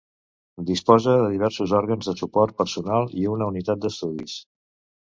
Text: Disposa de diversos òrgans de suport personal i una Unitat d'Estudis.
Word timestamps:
Disposa 0.69 1.13
de 1.19 1.27
diversos 1.33 1.75
òrgans 1.81 2.11
de 2.13 2.17
suport 2.23 2.59
personal 2.65 3.09
i 3.23 3.31
una 3.37 3.53
Unitat 3.55 3.87
d'Estudis. 3.89 4.43